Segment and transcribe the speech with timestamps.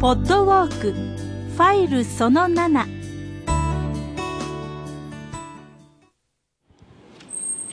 [0.00, 2.72] ポッドウォークファイルその7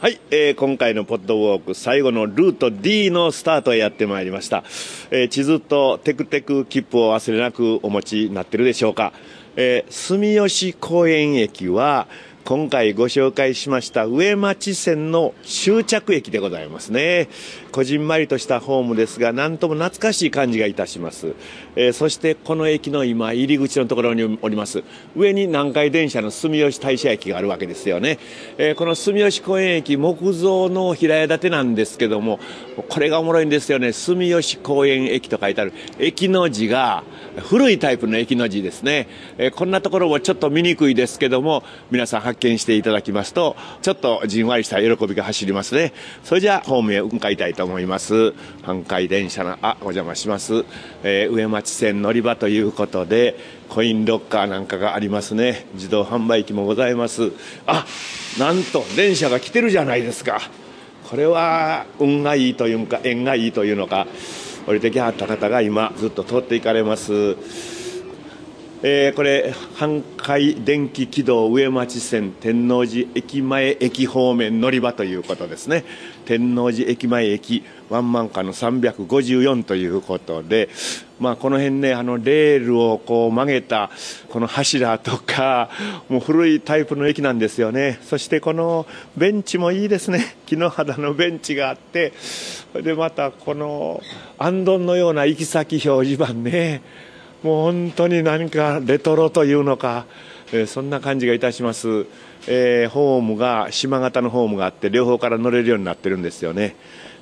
[0.00, 4.64] はい、えー、今回のポッドウォーク最後のルート D のスタートへやってまいりました、
[5.12, 9.12] えー、地図とテクテク切符を忘れなくお持ちになってるでしょうか、
[9.54, 12.08] えー、住吉公園駅は
[12.48, 17.28] 今回ご紹介しました上町線の終着駅でございますね。
[17.72, 21.34] こじんまりとしたホームですが、なんとも懐かしい感じがいたします。
[21.76, 24.82] えー、そしてこの駅の今、入り口のところにおります。
[25.14, 28.18] 上に南海電車の住吉大社駅があるわけですよね。
[28.56, 32.40] えー、この住吉公園駅、木造の平屋建てなんですけども、
[32.88, 33.92] これがおもろいんですよね。
[33.92, 35.74] 住吉公園駅と書いてある。
[35.98, 37.04] 駅の字が
[37.50, 39.06] 古いタイプの駅の字ですね。
[39.36, 45.92] えー、こんなところもちょっと見にくいですけども、皆さん発見していただきますと、ちょっとじんわりした喜びが走りますね。
[46.22, 48.32] それじゃあ、ホームへ向かいたいと思います。
[48.62, 50.64] 阪海電車の、あ、お邪魔します。
[51.02, 53.36] えー、上町線乗り場ということで、
[53.68, 55.66] コインロッカーなんかがありますね。
[55.74, 57.32] 自動販売機もございます。
[57.66, 57.84] あ、
[58.38, 60.40] なんと、電車が来てるじゃないですか。
[61.10, 64.06] これは、運がいいというか、縁がいいというのか、
[64.68, 67.36] 降りてきはった方が今、ずっと通っていかれます。
[68.80, 75.84] えー、これ阪海電気軌道上町線天王寺駅前駅方面乗り場ということですね。
[76.26, 80.68] 天王寺駅前駅ワンマンカーの354ということで、
[81.18, 83.90] まあ、この辺ねあのレールをこう曲げた
[84.28, 85.70] この柱とか
[86.08, 87.98] もう古いタイプの駅なんですよね。
[88.04, 90.36] そしてこのベンチもいいですね。
[90.46, 92.12] 木の肌のベンチがあって
[92.74, 94.00] でまたこの
[94.38, 97.07] あんどんのような行き先表示板ね。
[97.42, 100.06] もう本当に何かレトロというのか、
[100.52, 102.06] えー、そんな感じがいたします、
[102.48, 106.74] えー、ホームが島型のホームがあって両方から乗れるようになってるんですよね。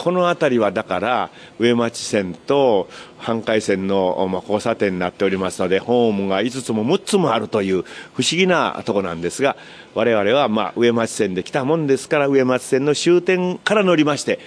[0.00, 2.88] この辺りはだから上町線と
[3.18, 7.82] 阪海線の交差点になっておりますのでホームが5つも6つもあるという
[8.14, 9.58] 不思議なとこなんですが
[9.94, 14.38] 我々はまあ上町線で来たもんですから上町線の終点から乗りまして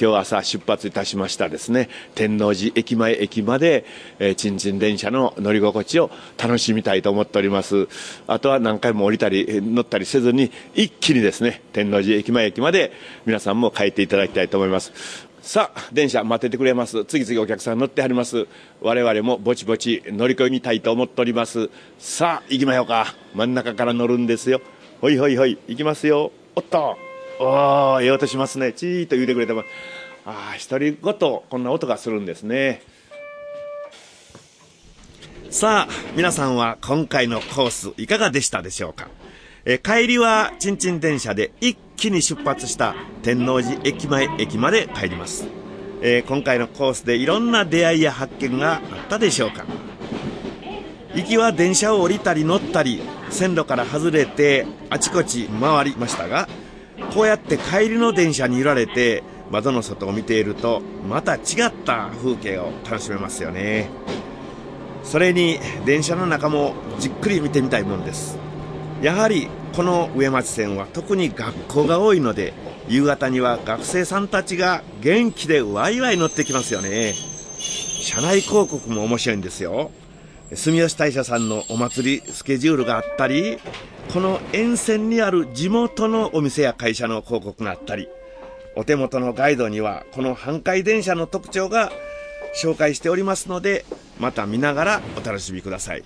[0.00, 1.88] 今日朝出発いたしましたですね。
[2.14, 3.84] 天王寺駅前駅まで、
[4.20, 7.88] えー、ちんちん電車の乗り心地を楽しみたいと思っております。
[8.28, 12.92] あとは何回も降りたり乗ったりせずに一気にですね天王寺駅前駅まで
[13.26, 14.92] 皆さんも帰っていただきたいと思います。
[15.40, 17.04] さあ電車待っててくれます。
[17.04, 18.46] 次々お客さん乗ってはります。
[18.80, 21.70] 我々もぼちぼち乗り込みたいと思っております。
[21.98, 23.14] さあ行きましょうか。
[23.34, 24.60] 真ん中から乗るんですよ。
[25.00, 26.32] ほいほいほい行きますよ。
[26.56, 26.98] おっと。
[27.40, 28.72] おおええ音しますね。
[28.72, 29.68] チーッと言うてくれてます。
[30.26, 32.82] ああ独り言こんな音がするんですね。
[35.50, 39.08] さあ皆さんは今回のコースいかがでしたでしょうか？
[39.64, 45.46] え帰りはちんちん電車で一気に出発した天王寺駅前駅まで帰ります、
[46.02, 49.64] えー、今回のコースでいろんな出会いや発見があったでしょうか？
[51.14, 56.48] 行きは電車を降りたり乗ったり線路から外れてあちこち回りましたが
[57.14, 63.88] こうやって帰りの電車に揺られて窓の外を見ているとまた違った風景を楽しめますよね。
[65.04, 68.36] それに電車の中もじっくり見てみたいもんです。
[69.00, 72.52] やはりこの上町線は特に学校が多いので
[72.88, 77.14] 夕方には学生さんたちが元気でワイワイ乗ってきますよね。
[78.00, 79.92] 車内広告も面白いんですよ。
[80.52, 83.58] 住吉大社さんのお祭りスケジュールがあったり
[84.12, 88.08] この沿線にある地元のお店や会社の広告があったり、
[88.74, 91.92] お手元のガイドにはこの阪海電車の特徴が
[92.56, 93.84] 紹介しておりますので、
[94.18, 96.04] また見ながらお楽しみください。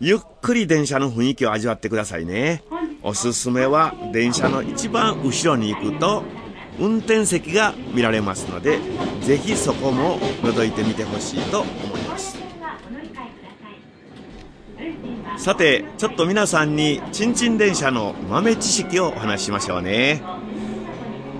[0.00, 2.64] ゆっくり電車の雰囲気を味わってくださいね。
[3.04, 6.24] おすすめは電車の一番後ろに行くと
[6.80, 8.80] 運転席が見られますので、
[9.20, 12.41] ぜひそこも覗いてみてほしいと思います。
[15.42, 20.22] さてちょっと皆さんにちんちん電車の豆知識をお話ししましょうね。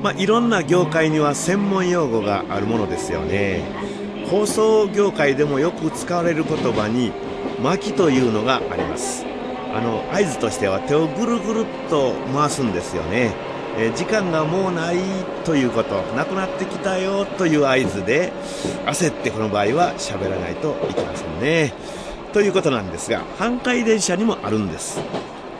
[0.03, 3.63] まあいろんな業界には専門用語があるものですよね。
[4.29, 7.13] 放送業界でもよく使われる言葉に
[7.63, 9.25] 巻きというのがあります。
[9.73, 13.33] あの合図としては手をぐるぐるっと回すんですよね。
[13.79, 14.97] え時間がもうない
[15.45, 18.33] ということなくなってきたよという合図で
[18.85, 22.02] 焦ってこの場合は喋らないといけませんね。
[22.33, 25.01] ということなんですが阪海電車にもあるんです。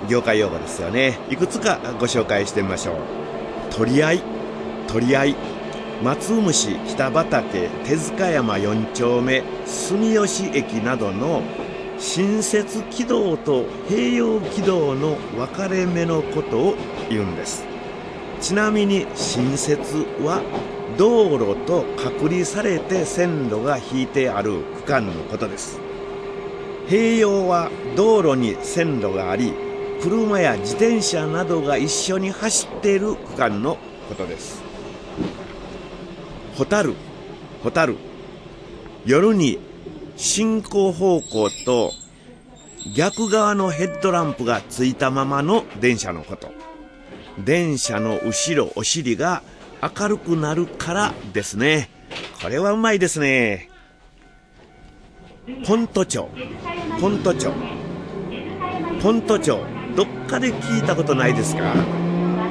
[0.09, 1.19] 業界用語ですよね。
[1.31, 2.97] いくつかご紹介してみましょう。
[3.75, 4.23] 取り合い。
[4.89, 5.37] 取り合い。
[6.03, 11.43] 松虫北畠手塚山4丁目住吉駅などの
[11.99, 16.75] 新設軌道と併用軌道の分かれ目のことを
[17.09, 17.65] 言うんです。
[18.41, 20.43] ちなみに新設は
[20.97, 25.92] 道路と隔離されて線路が引いてある区間のことです。
[26.93, 29.55] 併用は道路に線路があり
[30.03, 33.79] 車や自転車などが一緒に走っている区間の
[34.11, 34.63] ことです。
[36.55, 36.95] ホタル
[37.63, 37.97] ホタル。
[39.07, 39.59] 夜に
[40.19, 41.93] 進行方向と
[42.95, 46.53] 逆側のヘッドランプがついたままの電車のこと。
[47.43, 49.43] 電車の後ろお尻が
[49.81, 51.89] 明るくなるからですね。
[52.43, 53.72] これはうまいですね。
[55.67, 56.29] ポント町。
[57.01, 57.51] ポント町。
[59.03, 59.59] ポント町。
[59.97, 61.75] どっかで聞いたことないですか？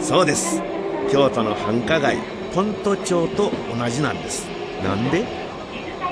[0.02, 0.62] そうです。
[1.10, 2.18] 京都の繁華街。
[2.54, 4.46] ポント町と同じなんです。
[4.84, 5.26] なんで？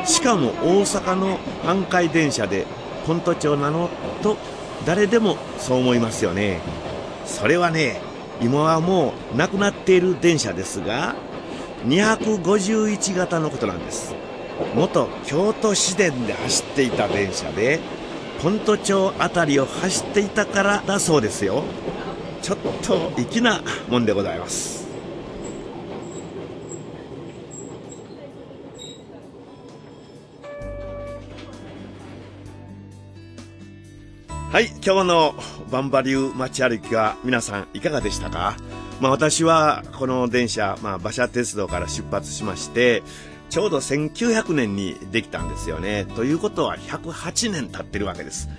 [0.05, 2.65] しかも大阪の阪海電車で
[3.05, 3.89] ポント町なの
[4.23, 4.37] と
[4.85, 6.61] 誰でもそう思いますよね。
[7.25, 7.99] それはね
[8.39, 11.17] 今はもうなくなっている電車ですが
[11.85, 14.15] 251型のことなんです。
[14.75, 17.79] 元京都市電で走っていた電車で
[18.41, 21.63] ポント町辺りを走っていたからだそうですよ。
[22.41, 24.87] ちょっと粋なもんでございます。
[34.51, 35.35] はい今日の
[35.69, 38.55] バンバリュー街歩きは皆さんいかがでしたか？
[38.99, 43.03] まあ私はこの電車、まあ馬車鉄道から出発しまして、
[43.49, 46.05] ちょうど1900年にできたんですよね。
[46.15, 48.49] ということは108年経ってるわけです。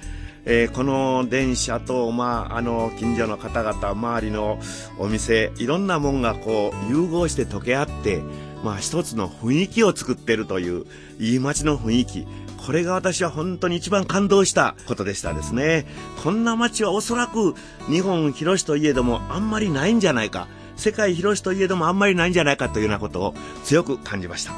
[0.44, 4.58] えー、この電車と、まあ、あの、近所の方々、周りの
[4.98, 8.22] お店、いろんなもんがこう、融合して溶け合って、
[8.64, 10.86] まあ、一つの雰囲気を作ってるという、
[11.18, 12.26] いい街の雰囲気。
[12.66, 15.86] これが私は本当に一番感動したことでしたですね。
[16.22, 17.54] こんな街はおそらく
[17.88, 20.46] 日本広しといえどもあんまりないんじゃないか。
[20.76, 23.34] 世界広しといえどもあんまりないんじゃないかというようなことを
[23.64, 24.52] 強く感じました。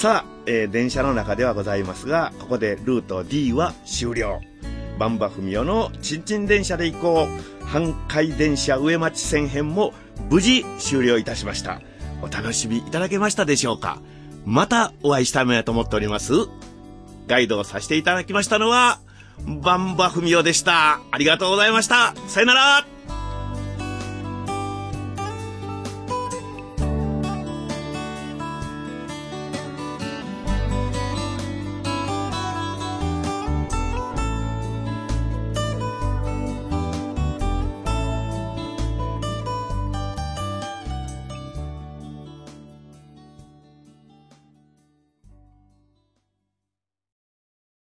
[0.00, 4.40] さあ、えー、電車の中ではございますが、ここでルート D は終了。
[4.98, 7.28] バンバフミオのちんちん電車で行こ
[7.60, 7.64] う。
[7.66, 9.92] 阪海電車上町線編も
[10.30, 11.82] 無事終了いたしました。
[12.22, 14.00] お楽しみいただけましたでしょうか
[14.46, 16.32] またお会いしたいもやと思っております。
[17.26, 19.00] ガイドをさせていただきましたのは、
[19.62, 21.02] バンバフミオでした。
[21.10, 22.14] ありがとうございました。
[22.26, 22.86] さよなら